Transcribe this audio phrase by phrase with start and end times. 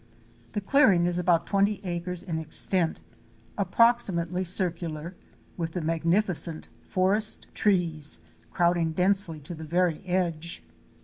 [0.53, 3.01] The clearing is about twenty acres in extent,
[3.55, 5.15] approxi mately circular,
[5.57, 10.63] with the magnificent forest trees crowding densely to the very edge.